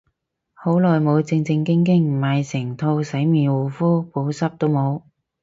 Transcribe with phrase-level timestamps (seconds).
[0.55, 5.03] 好耐冇正正經經買成套洗面護膚，補濕都冇